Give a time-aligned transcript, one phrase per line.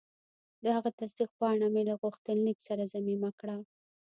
[0.63, 3.57] د هغه تصدیق پاڼه مې له غوښتنلیک سره ضمیمه کړه.